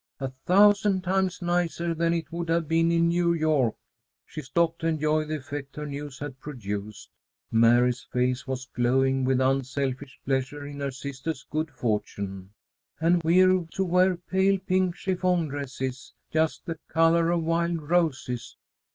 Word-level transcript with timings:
A 0.19 0.29
thousand 0.47 1.03
times 1.03 1.43
nicer 1.43 1.93
than 1.93 2.11
it 2.11 2.31
would 2.31 2.49
have 2.49 2.67
been 2.67 2.91
in 2.91 3.07
New 3.09 3.33
York." 3.33 3.75
She 4.25 4.41
stopped 4.41 4.79
to 4.81 4.87
enjoy 4.87 5.25
the 5.25 5.35
effect 5.35 5.75
her 5.75 5.85
news 5.85 6.17
had 6.17 6.39
produced. 6.39 7.11
Mary's 7.51 8.01
face 8.11 8.47
was 8.47 8.65
glowing 8.65 9.25
with 9.25 9.39
unselfish 9.39 10.19
pleasure 10.25 10.65
in 10.65 10.79
her 10.79 10.89
sister's 10.89 11.43
good 11.47 11.69
fortune. 11.69 12.49
"And 12.99 13.21
we're 13.23 13.67
to 13.75 13.85
wear 13.85 14.17
pale 14.17 14.57
pink 14.57 14.95
chiffon 14.95 15.49
dresses, 15.49 16.15
just 16.31 16.65
the 16.65 16.79
color 16.89 17.29
of 17.29 17.43
wild 17.43 17.83
roses. 17.87 18.57